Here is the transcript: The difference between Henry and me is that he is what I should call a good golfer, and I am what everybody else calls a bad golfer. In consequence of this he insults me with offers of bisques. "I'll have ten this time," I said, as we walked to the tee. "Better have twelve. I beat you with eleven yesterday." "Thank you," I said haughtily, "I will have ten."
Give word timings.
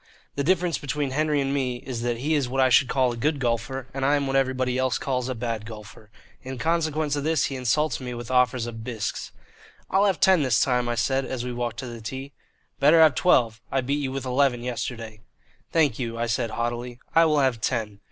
The 0.33 0.43
difference 0.43 0.79
between 0.79 1.11
Henry 1.11 1.39
and 1.41 1.53
me 1.53 1.75
is 1.85 2.01
that 2.01 2.17
he 2.17 2.33
is 2.33 2.49
what 2.49 2.59
I 2.59 2.69
should 2.69 2.87
call 2.89 3.11
a 3.11 3.15
good 3.15 3.39
golfer, 3.39 3.85
and 3.93 4.03
I 4.03 4.15
am 4.15 4.25
what 4.25 4.35
everybody 4.35 4.75
else 4.75 4.97
calls 4.97 5.29
a 5.29 5.35
bad 5.35 5.63
golfer. 5.63 6.09
In 6.41 6.57
consequence 6.57 7.15
of 7.15 7.23
this 7.23 7.45
he 7.45 7.55
insults 7.55 7.99
me 7.99 8.15
with 8.15 8.31
offers 8.31 8.65
of 8.65 8.83
bisques. 8.83 9.31
"I'll 9.91 10.05
have 10.05 10.19
ten 10.19 10.41
this 10.41 10.59
time," 10.59 10.89
I 10.89 10.95
said, 10.95 11.23
as 11.25 11.45
we 11.45 11.53
walked 11.53 11.77
to 11.81 11.85
the 11.85 12.01
tee. 12.01 12.31
"Better 12.79 12.99
have 12.99 13.13
twelve. 13.13 13.61
I 13.71 13.81
beat 13.81 14.01
you 14.01 14.11
with 14.11 14.25
eleven 14.25 14.63
yesterday." 14.63 15.21
"Thank 15.71 15.99
you," 15.99 16.17
I 16.17 16.25
said 16.25 16.49
haughtily, 16.49 16.97
"I 17.13 17.25
will 17.25 17.41
have 17.41 17.61
ten." 17.61 17.99